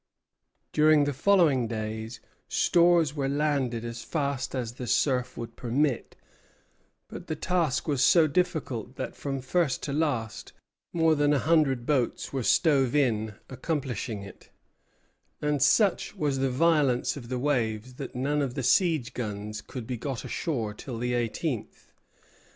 During 0.73 1.03
the 1.03 1.13
following 1.13 1.67
days 1.67 2.21
stores 2.47 3.13
were 3.13 3.29
landed 3.29 3.85
as 3.85 4.01
fast 4.01 4.55
as 4.55 4.71
the 4.73 4.87
surf 4.87 5.37
would 5.37 5.55
permit: 5.55 6.15
but 7.07 7.27
the 7.27 7.35
task 7.35 7.87
was 7.87 8.03
so 8.03 8.25
difficult 8.25 8.95
that 8.95 9.15
from 9.15 9.41
first 9.41 9.83
to 9.83 9.93
last 9.93 10.53
more 10.91 11.13
than 11.13 11.33
a 11.33 11.37
hundred 11.37 11.85
boats 11.85 12.33
were 12.33 12.41
stove 12.41 12.95
in 12.95 13.35
accomplishing 13.47 14.23
it; 14.23 14.49
and 15.39 15.61
such 15.61 16.15
was 16.15 16.39
the 16.39 16.49
violence 16.49 17.15
of 17.15 17.29
the 17.29 17.37
waves 17.37 17.93
that 17.93 18.15
none 18.15 18.41
of 18.41 18.55
the 18.55 18.63
siege 18.63 19.13
guns 19.13 19.61
could 19.61 19.85
be 19.85 19.97
got 19.97 20.25
ashore 20.25 20.73
till 20.73 20.97
the 20.97 21.13
eighteenth. 21.13 21.93